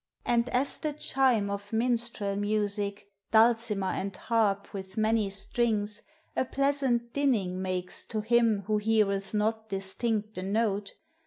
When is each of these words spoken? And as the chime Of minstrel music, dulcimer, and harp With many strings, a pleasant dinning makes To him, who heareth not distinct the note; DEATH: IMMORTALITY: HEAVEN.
And 0.25 0.49
as 0.49 0.79
the 0.79 0.93
chime 0.93 1.51
Of 1.51 1.71
minstrel 1.71 2.35
music, 2.35 3.07
dulcimer, 3.29 3.85
and 3.91 4.17
harp 4.17 4.73
With 4.73 4.97
many 4.97 5.29
strings, 5.29 6.01
a 6.35 6.43
pleasant 6.43 7.13
dinning 7.13 7.61
makes 7.61 8.03
To 8.05 8.21
him, 8.21 8.63
who 8.65 8.77
heareth 8.77 9.35
not 9.35 9.69
distinct 9.69 10.33
the 10.33 10.41
note; 10.41 10.53
DEATH: 10.55 10.65
IMMORTALITY: 10.65 10.91
HEAVEN. 10.93 11.09